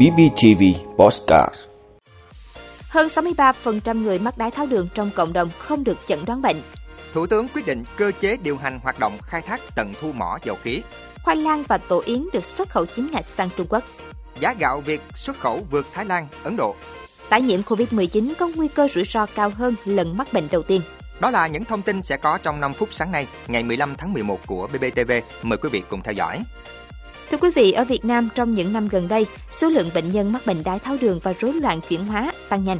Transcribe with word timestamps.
BBTV 0.00 0.62
Postcard 0.96 1.54
Hơn 2.88 3.06
63% 3.06 4.02
người 4.02 4.18
mắc 4.18 4.38
đái 4.38 4.50
tháo 4.50 4.66
đường 4.66 4.88
trong 4.94 5.10
cộng 5.14 5.32
đồng 5.32 5.50
không 5.58 5.84
được 5.84 5.98
chẩn 6.06 6.24
đoán 6.24 6.42
bệnh. 6.42 6.56
Thủ 7.12 7.26
tướng 7.26 7.48
quyết 7.48 7.66
định 7.66 7.84
cơ 7.96 8.12
chế 8.20 8.36
điều 8.36 8.56
hành 8.56 8.80
hoạt 8.82 8.98
động 8.98 9.18
khai 9.22 9.42
thác 9.42 9.60
tận 9.74 9.92
thu 10.00 10.12
mỏ 10.12 10.38
dầu 10.42 10.56
khí. 10.62 10.82
Khoai 11.24 11.36
lang 11.36 11.62
và 11.68 11.78
tổ 11.78 12.02
yến 12.06 12.26
được 12.32 12.44
xuất 12.44 12.68
khẩu 12.68 12.86
chính 12.86 13.10
ngạch 13.12 13.24
sang 13.24 13.48
Trung 13.56 13.66
Quốc. 13.70 13.84
Giá 14.40 14.54
gạo 14.58 14.80
Việt 14.80 15.00
xuất 15.14 15.38
khẩu 15.38 15.66
vượt 15.70 15.86
Thái 15.92 16.04
Lan, 16.04 16.28
Ấn 16.44 16.56
Độ. 16.56 16.74
Tái 17.28 17.42
nhiễm 17.42 17.60
COVID-19 17.60 18.32
có 18.38 18.48
nguy 18.54 18.68
cơ 18.68 18.88
rủi 18.88 19.04
ro 19.04 19.26
cao 19.26 19.52
hơn 19.54 19.74
lần 19.84 20.16
mắc 20.16 20.32
bệnh 20.32 20.48
đầu 20.50 20.62
tiên. 20.62 20.80
Đó 21.20 21.30
là 21.30 21.46
những 21.46 21.64
thông 21.64 21.82
tin 21.82 22.02
sẽ 22.02 22.16
có 22.16 22.38
trong 22.42 22.60
5 22.60 22.72
phút 22.72 22.88
sáng 22.92 23.12
nay, 23.12 23.26
ngày 23.48 23.62
15 23.62 23.94
tháng 23.98 24.12
11 24.12 24.38
của 24.46 24.68
BBTV. 24.72 25.12
Mời 25.42 25.58
quý 25.58 25.68
vị 25.72 25.82
cùng 25.88 26.02
theo 26.02 26.12
dõi. 26.12 26.38
Thưa 27.30 27.38
quý 27.38 27.50
vị, 27.54 27.72
ở 27.72 27.84
Việt 27.84 28.04
Nam 28.04 28.28
trong 28.34 28.54
những 28.54 28.72
năm 28.72 28.88
gần 28.88 29.08
đây, 29.08 29.26
số 29.50 29.68
lượng 29.68 29.90
bệnh 29.94 30.12
nhân 30.12 30.32
mắc 30.32 30.46
bệnh 30.46 30.62
đái 30.62 30.78
tháo 30.78 30.96
đường 31.00 31.20
và 31.22 31.32
rối 31.32 31.52
loạn 31.52 31.80
chuyển 31.88 32.04
hóa 32.04 32.32
tăng 32.48 32.64
nhanh. 32.64 32.78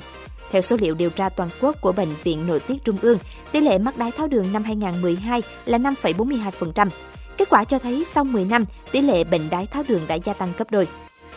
Theo 0.51 0.63
số 0.63 0.77
liệu 0.81 0.95
điều 0.95 1.11
tra 1.11 1.29
toàn 1.29 1.49
quốc 1.61 1.81
của 1.81 1.93
Bệnh 1.93 2.09
viện 2.23 2.47
Nội 2.47 2.61
tiết 2.61 2.85
Trung 2.85 2.97
ương, 3.03 3.19
tỷ 3.53 3.61
lệ 3.61 3.79
mắc 3.79 3.99
đái 3.99 4.11
tháo 4.11 4.27
đường 4.27 4.53
năm 4.53 4.63
2012 4.63 5.43
là 5.65 5.79
5,42%. 5.79 6.89
Kết 7.39 7.51
quả 7.51 7.65
cho 7.65 7.79
thấy 7.79 8.05
sau 8.05 8.25
10 8.25 8.45
năm, 8.45 8.65
tỷ 8.93 9.01
lệ 9.01 9.25
bệnh 9.25 9.51
đái 9.51 9.67
tháo 9.67 9.83
đường 9.89 10.03
đã 10.09 10.15
gia 10.15 10.33
tăng 10.33 10.53
gấp 10.59 10.71
đôi. 10.71 10.89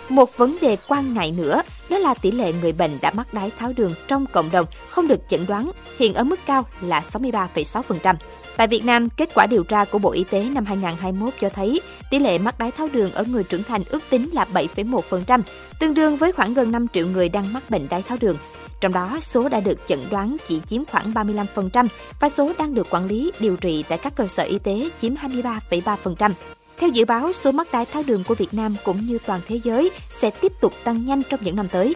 Một 0.10 0.38
vấn 0.38 0.58
đề 0.62 0.78
quan 0.88 1.14
ngại 1.14 1.34
nữa 1.38 1.62
đó 1.94 2.00
là 2.00 2.14
tỷ 2.14 2.32
lệ 2.32 2.54
người 2.62 2.72
bệnh 2.72 2.98
đã 3.02 3.12
mắc 3.12 3.34
đái 3.34 3.52
tháo 3.60 3.74
đường 3.74 3.94
trong 4.08 4.26
cộng 4.26 4.52
đồng 4.52 4.66
không 4.90 5.08
được 5.08 5.20
chẩn 5.28 5.46
đoán, 5.46 5.72
hiện 6.00 6.14
ở 6.14 6.24
mức 6.24 6.40
cao 6.46 6.66
là 6.82 7.00
63,6%. 7.00 8.16
Tại 8.58 8.68
Việt 8.68 8.86
Nam, 8.86 9.10
kết 9.10 9.30
quả 9.36 9.48
điều 9.48 9.64
tra 9.64 9.86
của 9.86 10.00
Bộ 10.00 10.12
Y 10.12 10.24
tế 10.24 10.44
năm 10.44 10.66
2021 10.66 11.34
cho 11.40 11.50
thấy 11.50 11.82
tỷ 12.12 12.20
lệ 12.20 12.38
mắc 12.38 12.60
đái 12.60 12.72
tháo 12.72 12.88
đường 12.94 13.12
ở 13.12 13.24
người 13.24 13.44
trưởng 13.44 13.64
thành 13.64 13.84
ước 13.90 14.00
tính 14.10 14.30
là 14.34 14.46
7,1%, 14.54 15.42
tương 15.80 15.94
đương 15.94 16.18
với 16.18 16.32
khoảng 16.32 16.54
gần 16.54 16.72
5 16.72 16.88
triệu 16.88 17.08
người 17.08 17.30
đang 17.30 17.54
mắc 17.54 17.70
bệnh 17.70 17.90
đái 17.90 18.02
tháo 18.02 18.18
đường. 18.22 18.38
Trong 18.82 18.94
đó, 18.94 19.18
số 19.22 19.50
đã 19.50 19.60
được 19.60 19.80
chẩn 19.88 20.00
đoán 20.10 20.38
chỉ 20.48 20.62
chiếm 20.66 20.86
khoảng 20.86 21.14
35% 21.14 21.88
và 22.20 22.30
số 22.30 22.54
đang 22.58 22.76
được 22.76 22.88
quản 22.90 23.08
lý 23.08 23.32
điều 23.40 23.56
trị 23.56 23.84
tại 23.90 23.98
các 23.98 24.16
cơ 24.16 24.28
sở 24.28 24.44
y 24.44 24.60
tế 24.60 24.90
chiếm 25.02 25.14
23,3%. 25.16 26.32
Theo 26.78 26.90
dự 26.90 27.06
báo, 27.06 27.34
số 27.34 27.52
mắc 27.52 27.68
đái 27.72 27.86
tháo 27.86 28.04
đường 28.08 28.24
của 28.24 28.36
Việt 28.36 28.54
Nam 28.54 28.76
cũng 28.84 29.02
như 29.06 29.18
toàn 29.26 29.42
thế 29.48 29.60
giới 29.64 29.92
sẽ 30.10 30.30
tiếp 30.30 30.52
tục 30.62 30.74
tăng 30.84 31.06
nhanh 31.06 31.22
trong 31.30 31.40
những 31.44 31.56
năm 31.56 31.68
tới. 31.68 31.96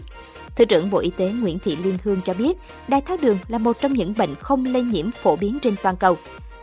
Thứ 0.55 0.65
trưởng 0.65 0.89
Bộ 0.89 0.99
Y 0.99 1.09
tế 1.09 1.29
Nguyễn 1.29 1.59
Thị 1.59 1.77
Liên 1.83 1.97
Hương 2.03 2.21
cho 2.25 2.33
biết, 2.33 2.57
đái 2.87 3.01
tháo 3.01 3.17
đường 3.21 3.37
là 3.47 3.57
một 3.57 3.77
trong 3.81 3.93
những 3.93 4.13
bệnh 4.17 4.35
không 4.35 4.65
lây 4.65 4.81
nhiễm 4.81 5.11
phổ 5.11 5.35
biến 5.35 5.59
trên 5.61 5.75
toàn 5.83 5.97
cầu. 5.97 6.17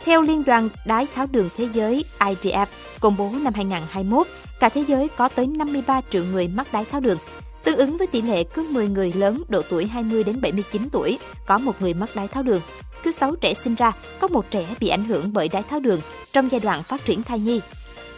Theo 0.05 0.21
Liên 0.21 0.43
đoàn 0.43 0.69
Đái 0.85 1.07
tháo 1.15 1.27
đường 1.27 1.49
Thế 1.57 1.67
giới 1.73 2.05
IGF 2.19 2.65
công 2.99 3.17
bố 3.17 3.31
năm 3.43 3.53
2021, 3.53 4.27
cả 4.59 4.69
thế 4.69 4.83
giới 4.87 5.07
có 5.07 5.29
tới 5.29 5.47
53 5.47 6.01
triệu 6.09 6.23
người 6.23 6.47
mắc 6.47 6.67
đái 6.73 6.85
tháo 6.85 7.01
đường, 7.01 7.17
tương 7.63 7.77
ứng 7.77 7.97
với 7.97 8.07
tỷ 8.07 8.21
lệ 8.21 8.43
cứ 8.43 8.67
10 8.71 8.87
người 8.87 9.13
lớn 9.13 9.43
độ 9.47 9.61
tuổi 9.69 9.87
20 9.87 10.23
đến 10.23 10.41
79 10.41 10.89
tuổi 10.89 11.19
có 11.45 11.57
một 11.57 11.81
người 11.81 11.93
mắc 11.93 12.09
đái 12.15 12.27
tháo 12.27 12.43
đường. 12.43 12.61
Cứ 13.03 13.11
6 13.11 13.35
trẻ 13.35 13.53
sinh 13.53 13.75
ra 13.75 13.91
có 14.19 14.27
một 14.27 14.45
trẻ 14.51 14.65
bị 14.79 14.87
ảnh 14.87 15.03
hưởng 15.03 15.33
bởi 15.33 15.47
đái 15.47 15.63
tháo 15.63 15.79
đường 15.79 16.01
trong 16.33 16.51
giai 16.51 16.59
đoạn 16.59 16.83
phát 16.83 17.05
triển 17.05 17.23
thai 17.23 17.39
nhi. 17.39 17.61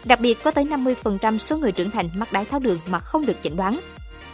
Đặc 0.07 0.19
biệt 0.19 0.43
có 0.43 0.51
tới 0.51 0.65
50% 0.65 1.37
số 1.37 1.57
người 1.57 1.71
trưởng 1.71 1.91
thành 1.91 2.09
mắc 2.13 2.33
đái 2.33 2.45
tháo 2.45 2.59
đường 2.59 2.79
mà 2.87 2.99
không 2.99 3.25
được 3.25 3.41
chẩn 3.41 3.55
đoán. 3.55 3.79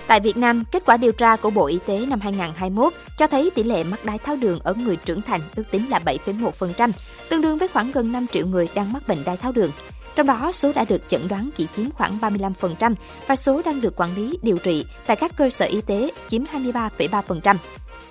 Tại 0.07 0.19
Việt 0.19 0.37
Nam, 0.37 0.63
kết 0.71 0.83
quả 0.85 0.97
điều 0.97 1.11
tra 1.11 1.35
của 1.35 1.49
Bộ 1.49 1.65
Y 1.65 1.79
tế 1.85 2.05
năm 2.05 2.19
2021 2.21 2.93
cho 3.17 3.27
thấy 3.27 3.49
tỷ 3.55 3.63
lệ 3.63 3.83
mắc 3.83 4.05
đái 4.05 4.17
tháo 4.17 4.35
đường 4.35 4.59
ở 4.59 4.73
người 4.73 4.95
trưởng 4.95 5.21
thành 5.21 5.41
ước 5.55 5.63
tính 5.71 5.89
là 5.89 5.99
7,1%, 6.05 6.91
tương 7.29 7.41
đương 7.41 7.57
với 7.57 7.67
khoảng 7.67 7.91
gần 7.91 8.11
5 8.11 8.27
triệu 8.31 8.47
người 8.47 8.67
đang 8.75 8.93
mắc 8.93 9.07
bệnh 9.07 9.23
đái 9.23 9.37
tháo 9.37 9.51
đường. 9.51 9.71
Trong 10.15 10.27
đó, 10.27 10.51
số 10.51 10.73
đã 10.73 10.85
được 10.85 11.01
chẩn 11.07 11.27
đoán 11.27 11.49
chỉ 11.55 11.67
chiếm 11.75 11.91
khoảng 11.91 12.17
35% 12.19 12.93
và 13.27 13.35
số 13.35 13.61
đang 13.65 13.81
được 13.81 13.93
quản 13.95 14.15
lý 14.15 14.39
điều 14.41 14.57
trị 14.57 14.85
tại 15.05 15.15
các 15.15 15.35
cơ 15.35 15.49
sở 15.49 15.65
y 15.65 15.81
tế 15.81 16.11
chiếm 16.27 16.43
23,3%. 16.43 17.55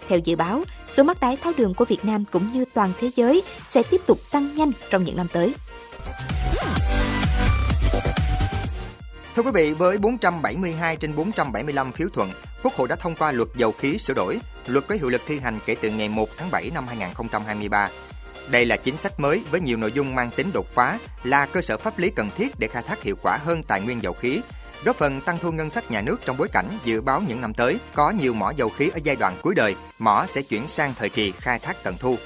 Theo 0.09 0.19
dự 0.19 0.37
báo, 0.37 0.63
số 0.87 1.03
mắc 1.03 1.21
đái 1.21 1.37
tháo 1.37 1.53
đường 1.57 1.75
của 1.75 1.85
Việt 1.85 2.05
Nam 2.05 2.25
cũng 2.25 2.53
như 2.53 2.65
toàn 2.75 2.93
thế 3.01 3.11
giới 3.17 3.43
sẽ 3.65 3.83
tiếp 3.83 4.01
tục 4.07 4.19
tăng 4.31 4.55
nhanh 4.55 4.71
trong 4.91 5.05
những 5.05 5.17
năm 5.17 5.27
tới. 5.33 5.55
Thưa 9.37 9.43
quý 9.43 9.51
vị, 9.55 9.73
với 9.73 9.99
472 9.99 10.97
trên 10.97 11.17
475 11.17 11.93
phiếu 11.93 12.09
thuận, 12.09 12.31
Quốc 12.63 12.75
hội 12.75 12.89
đã 12.89 12.97
thông 12.97 13.15
qua 13.15 13.33
luật 13.33 13.49
dầu 13.57 13.73
khí 13.73 13.99
sửa 13.99 14.15
đổi, 14.15 14.41
luật 14.67 14.89
có 14.89 14.95
hiệu 14.95 15.09
lực 15.09 15.23
thi 15.27 15.39
hành 15.39 15.59
kể 15.67 15.77
từ 15.81 15.91
ngày 15.91 16.09
1 16.09 16.29
tháng 16.37 16.51
7 16.51 16.71
năm 16.75 16.87
2023. 16.87 17.89
Đây 18.49 18.67
là 18.67 18.77
chính 18.77 18.97
sách 18.97 19.21
mới 19.21 19.43
với 19.51 19.61
nhiều 19.61 19.77
nội 19.77 19.93
dung 19.93 20.15
mang 20.15 20.31
tính 20.31 20.51
đột 20.55 20.67
phá, 20.69 20.99
là 21.25 21.47
cơ 21.47 21.61
sở 21.61 21.77
pháp 21.77 21.99
lý 21.99 22.11
cần 22.11 22.31
thiết 22.37 22.59
để 22.59 22.69
khai 22.69 22.83
thác 22.83 23.03
hiệu 23.03 23.17
quả 23.23 23.37
hơn 23.37 23.63
tài 23.63 23.81
nguyên 23.81 24.03
dầu 24.03 24.13
khí, 24.13 24.41
góp 24.85 24.97
phần 24.97 25.21
tăng 25.21 25.39
thu 25.39 25.53
ngân 25.53 25.71
sách 25.71 25.91
nhà 25.91 26.01
nước 26.01 26.21
trong 26.25 26.37
bối 26.37 26.49
cảnh 26.53 26.69
dự 26.85 27.01
báo 27.01 27.23
những 27.29 27.41
năm 27.41 27.55
tới 27.55 27.79
có 27.95 28.11
nhiều 28.11 28.35
mỏ 28.35 28.53
dầu 28.57 28.69
khí 28.69 28.89
ở 28.89 28.99
giai 29.05 29.17
đoạn 29.17 29.37
cuối 29.43 29.55
đời, 29.55 29.75
mỏ 29.99 30.25
sẽ 30.29 30.43
chuyển 30.43 30.69
sang 30.69 30.95
thời 30.99 31.09
kỳ 31.09 31.33
khai 31.33 31.59
thác 31.59 31.77
tận 31.83 31.97
thu. 31.99 32.17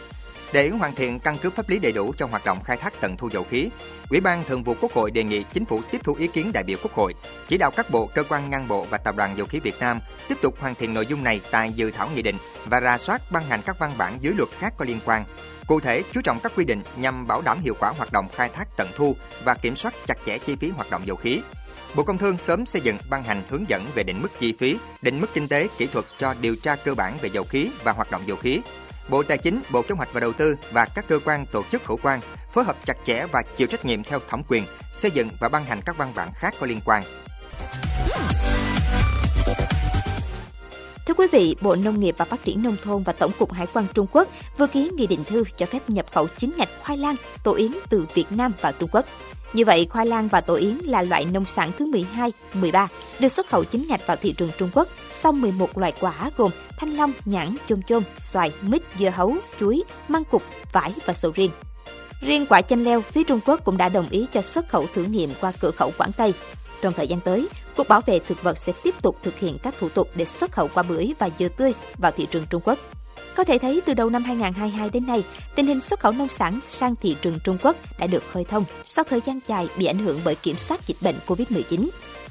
Để 0.53 0.69
hoàn 0.69 0.95
thiện 0.95 1.19
căn 1.19 1.37
cứ 1.43 1.51
pháp 1.51 1.69
lý 1.69 1.79
đầy 1.79 1.93
đủ 1.93 2.15
cho 2.17 2.27
hoạt 2.27 2.45
động 2.45 2.65
khai 2.65 2.77
thác 2.77 3.01
tận 3.01 3.17
thu 3.17 3.29
dầu 3.33 3.47
khí, 3.51 3.69
Ủy 4.11 4.21
ban 4.21 4.45
Thường 4.45 4.63
vụ 4.63 4.75
Quốc 4.81 4.93
hội 4.93 5.11
đề 5.11 5.25
nghị 5.25 5.45
Chính 5.53 5.65
phủ 5.65 5.81
tiếp 5.91 6.01
thu 6.05 6.15
ý 6.15 6.27
kiến 6.27 6.53
đại 6.53 6.65
biểu 6.65 6.79
Quốc 6.83 6.93
hội, 6.93 7.15
chỉ 7.49 7.59
đạo 7.59 7.71
các 7.71 7.91
bộ, 7.91 8.07
cơ 8.15 8.23
quan 8.23 8.51
ngang 8.51 8.69
bộ 8.69 8.87
và 8.91 8.99
Tập 8.99 9.17
đoàn 9.17 9.39
Dầu 9.39 9.47
khí 9.47 9.61
Việt 9.61 9.81
Nam 9.81 10.01
tiếp 10.29 10.35
tục 10.43 10.61
hoàn 10.61 10.75
thiện 10.75 10.95
nội 10.95 11.07
dung 11.07 11.25
này 11.25 11.41
tại 11.51 11.73
dự 11.73 11.91
thảo 11.91 12.11
nghị 12.15 12.23
định 12.23 12.37
và 12.65 12.81
ra 12.81 12.99
soát 12.99 13.31
ban 13.31 13.45
hành 13.45 13.63
các 13.67 13.79
văn 13.79 13.93
bản 13.99 14.19
dưới 14.21 14.35
luật 14.35 14.49
khác 14.59 14.75
có 14.77 14.85
liên 14.85 15.01
quan. 15.05 15.25
Cụ 15.67 15.81
thể, 15.81 16.03
chú 16.13 16.21
trọng 16.21 16.41
các 16.41 16.53
quy 16.57 16.65
định 16.65 16.83
nhằm 16.97 17.27
bảo 17.27 17.43
đảm 17.43 17.61
hiệu 17.63 17.75
quả 17.81 17.93
hoạt 17.97 18.13
động 18.13 18.29
khai 18.35 18.49
thác 18.49 18.77
tận 18.77 18.89
thu 18.97 19.17
và 19.45 19.55
kiểm 19.55 19.77
soát 19.77 19.95
chặt 20.07 20.19
chẽ 20.27 20.39
chi 20.39 20.57
phí 20.57 20.71
hoạt 20.71 20.91
động 20.91 21.07
dầu 21.07 21.17
khí. 21.17 21.41
Bộ 21.95 22.03
Công 22.03 22.19
Thương 22.19 22.39
sớm 22.39 22.67
xây 22.67 22.83
dựng 22.83 22.99
ban 23.11 23.25
hành 23.25 23.43
hướng 23.49 23.65
dẫn 23.69 23.87
về 23.95 24.03
định 24.03 24.23
mức 24.23 24.39
chi 24.39 24.55
phí, 24.59 24.79
định 25.03 25.21
mức 25.21 25.27
kinh 25.35 25.49
tế, 25.49 25.69
kỹ 25.79 25.87
thuật 25.87 26.05
cho 26.19 26.35
điều 26.41 26.57
tra 26.57 26.77
cơ 26.77 26.95
bản 26.95 27.19
về 27.21 27.29
dầu 27.33 27.45
khí 27.45 27.71
và 27.85 27.93
hoạt 27.93 28.11
động 28.11 28.23
dầu 28.27 28.37
khí, 28.37 28.61
Bộ 29.09 29.23
Tài 29.23 29.39
chính, 29.39 29.63
Bộ 29.73 29.83
Kế 29.83 29.95
hoạch 29.95 30.13
và 30.13 30.21
Đầu 30.21 30.33
tư 30.33 30.57
và 30.73 30.85
các 30.85 31.09
cơ 31.09 31.19
quan 31.25 31.47
tổ 31.47 31.63
chức 31.71 31.85
hữu 31.85 31.99
quan 32.03 32.21
phối 32.53 32.65
hợp 32.65 32.77
chặt 32.85 32.97
chẽ 33.05 33.27
và 33.33 33.43
chịu 33.57 33.67
trách 33.67 33.85
nhiệm 33.85 34.03
theo 34.03 34.19
thẩm 34.29 34.43
quyền, 34.49 34.65
xây 34.93 35.11
dựng 35.11 35.29
và 35.41 35.49
ban 35.49 35.65
hành 35.65 35.81
các 35.87 35.97
văn 35.97 36.13
bản 36.17 36.29
khác 36.35 36.55
có 36.61 36.67
liên 36.67 36.81
quan. 36.85 37.03
Thưa 41.07 41.15
quý 41.15 41.27
vị, 41.33 41.57
Bộ 41.61 41.75
Nông 41.75 42.01
nghiệp 42.01 42.15
và 42.19 42.25
Phát 42.25 42.45
triển 42.45 42.63
Nông 42.63 42.77
thôn 42.85 43.03
và 43.03 43.13
Tổng 43.13 43.33
cục 43.39 43.53
Hải 43.53 43.67
quan 43.73 43.87
Trung 43.95 44.07
Quốc 44.13 44.29
vừa 44.59 44.67
ký 44.67 44.91
nghị 44.95 45.07
định 45.07 45.25
thư 45.25 45.45
cho 45.57 45.67
phép 45.67 45.91
nhập 45.91 46.07
khẩu 46.13 46.29
chính 46.39 46.53
ngạch 46.57 46.69
khoai 46.83 46.99
lang, 46.99 47.17
tổ 47.45 47.55
yến 47.55 47.73
từ 47.89 48.07
Việt 48.15 48.25
Nam 48.31 48.53
vào 48.61 48.73
Trung 48.73 48.89
Quốc. 48.93 49.07
Như 49.53 49.65
vậy, 49.65 49.87
khoai 49.91 50.07
lang 50.07 50.29
và 50.29 50.41
tổ 50.41 50.55
yến 50.55 50.79
là 50.83 51.03
loại 51.03 51.25
nông 51.25 51.45
sản 51.45 51.71
thứ 51.79 51.87
12, 51.87 52.33
13 52.55 52.89
được 53.21 53.29
xuất 53.29 53.47
khẩu 53.47 53.65
chính 53.65 53.85
ngạch 53.89 54.07
vào 54.07 54.17
thị 54.17 54.35
trường 54.37 54.51
Trung 54.59 54.71
Quốc 54.75 54.89
sau 55.11 55.33
11 55.33 55.79
loại 55.79 55.93
quả 56.01 56.31
gồm 56.37 56.51
thanh 56.79 56.91
long, 56.91 57.13
nhãn, 57.25 57.57
chôm 57.67 57.81
chôm, 57.83 58.03
xoài, 58.19 58.53
mít, 58.63 58.83
dưa 58.99 59.11
hấu, 59.11 59.37
chuối, 59.61 59.83
măng 60.09 60.25
cục, 60.25 60.43
vải 60.73 60.93
và 61.05 61.15
sầu 61.15 61.33
riêng. 61.35 61.51
Riêng 62.21 62.47
quả 62.49 62.63
chanh 62.63 62.85
leo, 62.85 63.01
phía 63.01 63.25
Trung 63.25 63.41
Quốc 63.47 63.65
cũng 63.65 63.77
đã 63.77 63.89
đồng 63.89 64.09
ý 64.11 64.27
cho 64.33 64.43
xuất 64.43 64.69
khẩu 64.69 64.87
thử 64.95 65.05
nghiệm 65.05 65.31
qua 65.41 65.53
cửa 65.61 65.71
khẩu 65.71 65.93
Quảng 65.99 66.13
Tây. 66.17 66.35
Trong 66.81 66.93
thời 66.93 67.09
gian 67.09 67.21
tới, 67.21 67.49
Cục 67.77 67.89
Bảo 67.89 68.01
vệ 68.01 68.19
Thực 68.19 68.43
vật 68.43 68.59
sẽ 68.59 68.73
tiếp 68.83 68.95
tục 69.03 69.17
thực 69.23 69.39
hiện 69.39 69.59
các 69.63 69.75
thủ 69.79 69.89
tục 69.89 70.11
để 70.15 70.25
xuất 70.25 70.53
khẩu 70.53 70.69
quả 70.75 70.83
bưởi 70.83 71.15
và 71.19 71.31
dừa 71.39 71.49
tươi 71.49 71.73
vào 71.99 72.13
thị 72.13 72.27
trường 72.31 72.47
Trung 72.51 72.63
Quốc. 72.65 72.79
Có 73.37 73.45
thể 73.45 73.59
thấy 73.59 73.83
từ 73.85 73.95
đầu 73.95 74.11
năm 74.11 74.25
2022 74.25 74.91
đến 74.91 75.07
nay, 75.07 75.25
tình 75.55 75.67
hình 75.67 75.81
xuất 75.81 76.01
khẩu 76.01 76.13
nông 76.13 76.29
sản 76.29 76.61
sang 76.67 76.97
thị 76.97 77.17
trường 77.23 77.39
Trung 77.45 77.59
Quốc 77.63 77.77
đã 77.99 78.07
được 78.07 78.23
khơi 78.33 78.45
thông 78.45 78.65
sau 78.85 79.05
thời 79.05 79.21
gian 79.27 79.41
dài 79.47 79.69
bị 79.79 79.87
ảnh 79.87 79.99
hưởng 79.99 80.21
bởi 80.25 80.35
kiểm 80.35 80.57
soát 80.57 80.87
dịch 80.87 80.97
bệnh 81.01 81.15
COVID-19. 81.27 81.89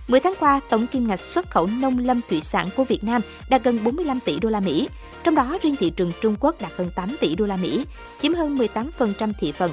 10 0.07 0.19
tháng 0.19 0.33
qua, 0.39 0.59
tổng 0.69 0.87
kim 0.87 1.07
ngạch 1.07 1.19
xuất 1.19 1.51
khẩu 1.51 1.67
nông 1.67 1.99
lâm 1.99 2.21
thủy 2.29 2.41
sản 2.41 2.69
của 2.75 2.83
Việt 2.83 3.03
Nam 3.03 3.21
đạt 3.49 3.63
gần 3.63 3.83
45 3.83 4.19
tỷ 4.19 4.39
đô 4.39 4.49
la 4.49 4.59
Mỹ, 4.59 4.89
trong 5.23 5.35
đó 5.35 5.57
riêng 5.61 5.75
thị 5.75 5.89
trường 5.89 6.11
Trung 6.21 6.35
Quốc 6.39 6.61
đạt 6.61 6.71
hơn 6.77 6.89
8 6.95 7.15
tỷ 7.19 7.35
đô 7.35 7.45
la 7.45 7.57
Mỹ, 7.57 7.85
chiếm 8.21 8.33
hơn 8.33 8.57
18% 8.57 9.33
thị 9.39 9.51
phần. 9.51 9.71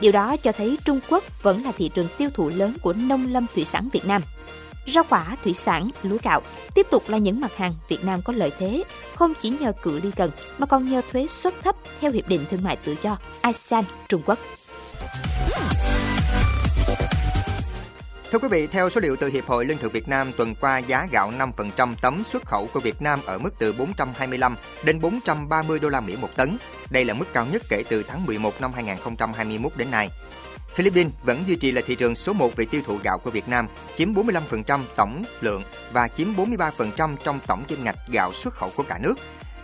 Điều 0.00 0.12
đó 0.12 0.36
cho 0.36 0.52
thấy 0.52 0.78
Trung 0.84 1.00
Quốc 1.08 1.42
vẫn 1.42 1.64
là 1.64 1.72
thị 1.72 1.90
trường 1.94 2.08
tiêu 2.18 2.28
thụ 2.34 2.48
lớn 2.48 2.76
của 2.82 2.92
nông 2.92 3.26
lâm 3.32 3.46
thủy 3.54 3.64
sản 3.64 3.88
Việt 3.92 4.06
Nam. 4.06 4.22
Rau 4.86 5.04
quả, 5.08 5.36
thủy 5.42 5.54
sản, 5.54 5.90
lúa 6.02 6.16
gạo 6.22 6.40
tiếp 6.74 6.86
tục 6.90 7.08
là 7.08 7.18
những 7.18 7.40
mặt 7.40 7.56
hàng 7.56 7.74
Việt 7.88 8.04
Nam 8.04 8.22
có 8.22 8.32
lợi 8.32 8.52
thế, 8.58 8.84
không 9.14 9.32
chỉ 9.42 9.50
nhờ 9.50 9.72
cự 9.82 10.00
ly 10.00 10.10
gần 10.16 10.30
mà 10.58 10.66
còn 10.66 10.90
nhờ 10.90 11.02
thuế 11.12 11.26
suất 11.26 11.54
thấp 11.62 11.76
theo 12.00 12.12
Hiệp 12.12 12.28
định 12.28 12.44
Thương 12.50 12.62
mại 12.62 12.76
Tự 12.76 12.96
do 13.02 13.18
ASEAN 13.40 13.84
Trung 14.08 14.22
Quốc. 14.26 14.38
Thưa 18.30 18.38
quý 18.38 18.48
vị, 18.48 18.66
theo 18.66 18.90
số 18.90 19.00
liệu 19.00 19.16
từ 19.16 19.28
Hiệp 19.28 19.46
hội 19.46 19.64
Lương 19.64 19.78
thực 19.78 19.92
Việt 19.92 20.08
Nam, 20.08 20.32
tuần 20.36 20.54
qua 20.54 20.78
giá 20.78 21.08
gạo 21.12 21.32
5% 21.38 21.94
tấm 22.02 22.24
xuất 22.24 22.46
khẩu 22.46 22.68
của 22.72 22.80
Việt 22.80 23.02
Nam 23.02 23.20
ở 23.26 23.38
mức 23.38 23.50
từ 23.58 23.72
425 23.72 24.56
đến 24.84 25.00
430 25.00 25.78
đô 25.78 25.88
la 25.88 26.00
Mỹ 26.00 26.16
một 26.16 26.28
tấn. 26.36 26.56
Đây 26.90 27.04
là 27.04 27.14
mức 27.14 27.32
cao 27.32 27.46
nhất 27.52 27.62
kể 27.68 27.84
từ 27.88 28.02
tháng 28.02 28.26
11 28.26 28.60
năm 28.60 28.72
2021 28.72 29.76
đến 29.76 29.90
nay. 29.90 30.10
Philippines 30.74 31.12
vẫn 31.22 31.44
duy 31.46 31.56
trì 31.56 31.72
là 31.72 31.82
thị 31.86 31.94
trường 31.96 32.14
số 32.14 32.32
1 32.32 32.56
về 32.56 32.64
tiêu 32.70 32.82
thụ 32.86 32.98
gạo 33.04 33.18
của 33.18 33.30
Việt 33.30 33.48
Nam, 33.48 33.68
chiếm 33.96 34.14
45% 34.14 34.80
tổng 34.96 35.22
lượng 35.40 35.62
và 35.92 36.08
chiếm 36.08 36.34
43% 36.34 37.16
trong 37.24 37.40
tổng 37.46 37.64
kim 37.64 37.84
ngạch 37.84 37.96
gạo 38.12 38.32
xuất 38.32 38.54
khẩu 38.54 38.70
của 38.76 38.82
cả 38.82 38.98
nước. 38.98 39.14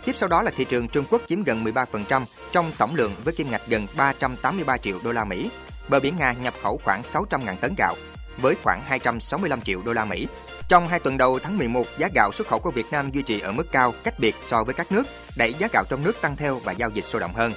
Tiếp 0.05 0.13
sau 0.15 0.29
đó 0.29 0.41
là 0.41 0.51
thị 0.55 0.65
trường 0.65 0.87
Trung 0.87 1.05
Quốc 1.09 1.21
chiếm 1.27 1.43
gần 1.43 1.63
13% 1.63 2.25
trong 2.51 2.71
tổng 2.77 2.95
lượng 2.95 3.15
với 3.23 3.33
kim 3.33 3.51
ngạch 3.51 3.67
gần 3.67 3.87
383 3.97 4.77
triệu 4.77 4.99
đô 5.03 5.11
la 5.11 5.25
Mỹ. 5.25 5.49
Bờ 5.89 5.99
biển 5.99 6.17
Nga 6.17 6.31
nhập 6.31 6.53
khẩu 6.63 6.79
khoảng 6.83 7.01
600.000 7.01 7.55
tấn 7.55 7.75
gạo. 7.77 7.95
với 8.41 8.55
khoảng 8.63 8.81
265 8.81 9.61
triệu 9.61 9.81
đô 9.81 9.93
la 9.93 10.05
Mỹ. 10.05 10.27
Trong 10.67 10.87
hai 10.87 10.99
tuần 10.99 11.17
đầu 11.17 11.39
tháng 11.39 11.57
11, 11.57 11.85
giá 11.97 12.07
gạo 12.15 12.31
xuất 12.31 12.47
khẩu 12.47 12.59
của 12.59 12.71
Việt 12.71 12.85
Nam 12.91 13.11
duy 13.11 13.21
trì 13.21 13.39
ở 13.39 13.51
mức 13.51 13.71
cao, 13.71 13.93
cách 14.03 14.19
biệt 14.19 14.35
so 14.43 14.63
với 14.63 14.73
các 14.73 14.91
nước, 14.91 15.03
đẩy 15.37 15.53
giá 15.53 15.67
gạo 15.73 15.83
trong 15.89 16.03
nước 16.03 16.21
tăng 16.21 16.35
theo 16.35 16.59
và 16.63 16.71
giao 16.71 16.89
dịch 16.89 17.05
sôi 17.05 17.21
động 17.21 17.33
hơn. 17.33 17.53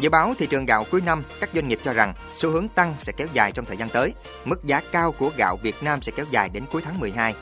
Dự 0.00 0.10
báo 0.10 0.34
thị 0.38 0.46
trường 0.46 0.66
gạo 0.66 0.84
cuối 0.90 1.00
năm, 1.00 1.24
các 1.40 1.50
doanh 1.54 1.68
nghiệp 1.68 1.78
cho 1.84 1.92
rằng 1.92 2.14
xu 2.34 2.50
hướng 2.50 2.68
tăng 2.68 2.94
sẽ 2.98 3.12
kéo 3.12 3.26
dài 3.32 3.52
trong 3.52 3.64
thời 3.64 3.76
gian 3.76 3.88
tới. 3.88 4.14
Mức 4.44 4.64
giá 4.64 4.80
cao 4.92 5.12
của 5.12 5.30
gạo 5.36 5.58
Việt 5.62 5.82
Nam 5.82 6.02
sẽ 6.02 6.12
kéo 6.16 6.26
dài 6.30 6.48
đến 6.48 6.64
cuối 6.72 6.82
tháng 6.84 7.00
12. 7.00 7.34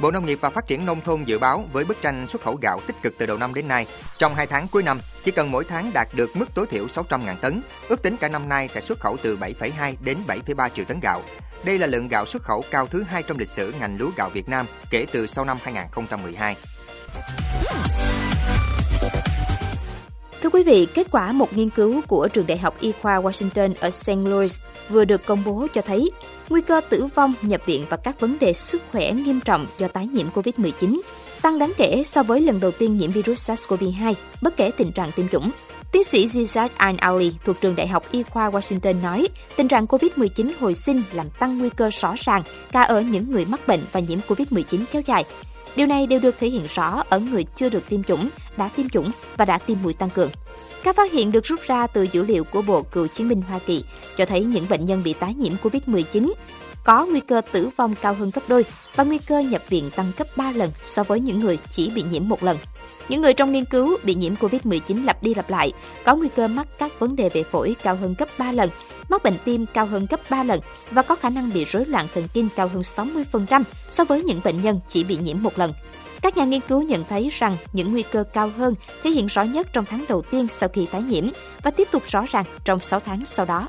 Bộ 0.00 0.10
Nông 0.10 0.26
nghiệp 0.26 0.38
và 0.40 0.50
Phát 0.50 0.66
triển 0.66 0.86
Nông 0.86 1.00
thôn 1.00 1.24
dự 1.24 1.38
báo 1.38 1.64
với 1.72 1.84
bức 1.84 2.02
tranh 2.02 2.26
xuất 2.26 2.42
khẩu 2.42 2.58
gạo 2.62 2.80
tích 2.86 2.96
cực 3.02 3.14
từ 3.18 3.26
đầu 3.26 3.36
năm 3.36 3.54
đến 3.54 3.68
nay, 3.68 3.86
trong 4.18 4.34
2 4.34 4.46
tháng 4.46 4.68
cuối 4.68 4.82
năm, 4.82 5.00
chỉ 5.24 5.30
cần 5.30 5.50
mỗi 5.50 5.64
tháng 5.64 5.90
đạt 5.94 6.08
được 6.12 6.36
mức 6.36 6.46
tối 6.54 6.66
thiểu 6.66 6.86
600.000 6.86 7.36
tấn, 7.36 7.62
ước 7.88 8.02
tính 8.02 8.16
cả 8.16 8.28
năm 8.28 8.48
nay 8.48 8.68
sẽ 8.68 8.80
xuất 8.80 9.00
khẩu 9.00 9.16
từ 9.22 9.36
7,2 9.36 9.94
đến 10.00 10.18
7,3 10.26 10.68
triệu 10.68 10.84
tấn 10.84 11.00
gạo. 11.00 11.22
Đây 11.64 11.78
là 11.78 11.86
lượng 11.86 12.08
gạo 12.08 12.26
xuất 12.26 12.42
khẩu 12.42 12.64
cao 12.70 12.86
thứ 12.86 13.02
hai 13.02 13.22
trong 13.22 13.38
lịch 13.38 13.48
sử 13.48 13.74
ngành 13.80 13.96
lúa 13.98 14.10
gạo 14.16 14.30
Việt 14.30 14.48
Nam 14.48 14.66
kể 14.90 15.06
từ 15.12 15.26
sau 15.26 15.44
năm 15.44 15.58
2012. 15.62 16.56
Thưa 20.44 20.50
quý 20.50 20.62
vị, 20.62 20.86
kết 20.94 21.06
quả 21.10 21.32
một 21.32 21.56
nghiên 21.56 21.70
cứu 21.70 22.00
của 22.08 22.28
trường 22.28 22.46
đại 22.46 22.58
học 22.58 22.74
y 22.80 22.92
khoa 23.02 23.20
Washington 23.20 23.72
ở 23.80 23.90
St. 23.90 24.10
Louis 24.24 24.60
vừa 24.88 25.04
được 25.04 25.26
công 25.26 25.44
bố 25.44 25.66
cho 25.74 25.80
thấy 25.82 26.10
nguy 26.48 26.60
cơ 26.60 26.80
tử 26.88 27.06
vong, 27.14 27.34
nhập 27.42 27.60
viện 27.66 27.84
và 27.88 27.96
các 27.96 28.20
vấn 28.20 28.36
đề 28.40 28.52
sức 28.52 28.82
khỏe 28.92 29.12
nghiêm 29.12 29.40
trọng 29.40 29.66
do 29.78 29.88
tái 29.88 30.06
nhiễm 30.06 30.26
COVID-19 30.34 31.00
tăng 31.42 31.58
đáng 31.58 31.72
kể 31.76 32.02
so 32.04 32.22
với 32.22 32.40
lần 32.40 32.60
đầu 32.60 32.70
tiên 32.70 32.98
nhiễm 32.98 33.10
virus 33.10 33.50
SARS-CoV-2, 33.50 34.14
bất 34.42 34.56
kể 34.56 34.70
tình 34.76 34.92
trạng 34.92 35.12
tiêm 35.12 35.28
chủng. 35.28 35.50
Tiến 35.92 36.04
sĩ 36.04 36.26
Zizad 36.26 36.68
Al-Ali 36.78 37.30
thuộc 37.44 37.60
trường 37.60 37.76
Đại 37.76 37.88
học 37.88 38.04
Y 38.10 38.22
khoa 38.22 38.50
Washington 38.50 39.02
nói, 39.02 39.28
tình 39.56 39.68
trạng 39.68 39.86
COVID-19 39.86 40.50
hồi 40.60 40.74
sinh 40.74 41.02
làm 41.12 41.30
tăng 41.30 41.58
nguy 41.58 41.70
cơ 41.70 41.90
rõ 42.00 42.14
ràng 42.18 42.42
cả 42.72 42.82
ở 42.82 43.00
những 43.00 43.30
người 43.30 43.44
mắc 43.44 43.60
bệnh 43.66 43.80
và 43.92 44.00
nhiễm 44.00 44.18
COVID-19 44.28 44.84
kéo 44.92 45.02
dài. 45.06 45.24
Điều 45.76 45.86
này 45.86 46.06
đều 46.06 46.20
được 46.20 46.38
thể 46.38 46.48
hiện 46.48 46.66
rõ 46.68 47.02
ở 47.08 47.18
người 47.18 47.44
chưa 47.56 47.68
được 47.68 47.88
tiêm 47.88 48.02
chủng, 48.02 48.28
đã 48.56 48.70
tiêm 48.76 48.88
chủng 48.88 49.10
và 49.36 49.44
đã 49.44 49.58
tiêm 49.58 49.78
mũi 49.82 49.92
tăng 49.92 50.10
cường. 50.10 50.30
Các 50.84 50.96
phát 50.96 51.12
hiện 51.12 51.32
được 51.32 51.44
rút 51.44 51.60
ra 51.66 51.86
từ 51.86 52.06
dữ 52.12 52.22
liệu 52.22 52.44
của 52.44 52.62
Bộ 52.62 52.82
Cựu 52.82 53.06
chiến 53.06 53.28
binh 53.28 53.42
Hoa 53.42 53.58
Kỳ 53.66 53.84
cho 54.16 54.24
thấy 54.24 54.44
những 54.44 54.66
bệnh 54.68 54.84
nhân 54.84 55.02
bị 55.04 55.12
tái 55.12 55.34
nhiễm 55.34 55.52
COVID-19 55.62 56.32
có 56.84 57.06
nguy 57.06 57.20
cơ 57.20 57.40
tử 57.52 57.68
vong 57.76 57.94
cao 58.02 58.14
hơn 58.14 58.30
gấp 58.34 58.42
đôi 58.48 58.64
và 58.94 59.04
nguy 59.04 59.18
cơ 59.18 59.38
nhập 59.38 59.62
viện 59.68 59.90
tăng 59.96 60.12
gấp 60.16 60.36
3 60.36 60.52
lần 60.52 60.70
so 60.82 61.02
với 61.02 61.20
những 61.20 61.40
người 61.40 61.58
chỉ 61.70 61.90
bị 61.90 62.02
nhiễm 62.10 62.28
một 62.28 62.42
lần. 62.42 62.58
Những 63.08 63.20
người 63.20 63.34
trong 63.34 63.52
nghiên 63.52 63.64
cứu 63.64 63.96
bị 64.02 64.14
nhiễm 64.14 64.34
COVID-19 64.34 65.04
lặp 65.04 65.22
đi 65.22 65.34
lặp 65.34 65.50
lại 65.50 65.72
có 66.04 66.16
nguy 66.16 66.28
cơ 66.28 66.48
mắc 66.48 66.66
các 66.78 66.98
vấn 66.98 67.16
đề 67.16 67.28
về 67.28 67.42
phổi 67.42 67.76
cao 67.82 67.96
hơn 67.96 68.14
gấp 68.18 68.28
3 68.38 68.52
lần, 68.52 68.70
mắc 69.08 69.22
bệnh 69.22 69.36
tim 69.44 69.66
cao 69.74 69.86
hơn 69.86 70.06
gấp 70.10 70.30
3 70.30 70.44
lần 70.44 70.60
và 70.90 71.02
có 71.02 71.14
khả 71.14 71.30
năng 71.30 71.52
bị 71.52 71.64
rối 71.64 71.84
loạn 71.86 72.06
thần 72.14 72.24
kinh 72.34 72.48
cao 72.56 72.68
hơn 72.68 72.82
60% 72.82 73.62
so 73.90 74.04
với 74.04 74.22
những 74.22 74.40
bệnh 74.44 74.62
nhân 74.62 74.80
chỉ 74.88 75.04
bị 75.04 75.16
nhiễm 75.16 75.42
một 75.42 75.58
lần. 75.58 75.72
Các 76.22 76.36
nhà 76.36 76.44
nghiên 76.44 76.60
cứu 76.60 76.82
nhận 76.82 77.04
thấy 77.08 77.28
rằng 77.32 77.56
những 77.72 77.92
nguy 77.92 78.02
cơ 78.02 78.24
cao 78.32 78.50
hơn 78.56 78.74
thể 79.02 79.10
hiện 79.10 79.26
rõ 79.26 79.42
nhất 79.42 79.66
trong 79.72 79.84
tháng 79.84 80.04
đầu 80.08 80.22
tiên 80.22 80.48
sau 80.48 80.68
khi 80.68 80.86
tái 80.86 81.02
nhiễm 81.02 81.28
và 81.62 81.70
tiếp 81.70 81.88
tục 81.90 82.02
rõ 82.06 82.24
ràng 82.30 82.44
trong 82.64 82.80
6 82.80 83.00
tháng 83.00 83.26
sau 83.26 83.46
đó. 83.46 83.68